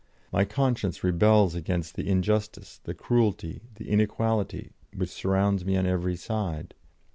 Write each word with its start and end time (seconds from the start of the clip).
My 0.31 0.45
conscience 0.45 1.03
rebels 1.03 1.53
against 1.53 1.93
the 1.93 2.09
injustice, 2.09 2.79
the 2.85 2.95
cruelty, 2.95 3.61
the 3.75 3.87
inequality, 3.87 4.71
which 4.95 5.11
surround 5.11 5.63
me 5.63 5.77
on 5.77 5.85
every 5.85 6.15
side. 6.15 6.73